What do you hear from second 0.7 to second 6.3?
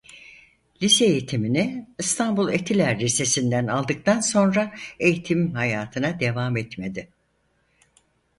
Lise eğitimini İstanbul Etiler Lisesinden aldıktan sonra eğitim hayatına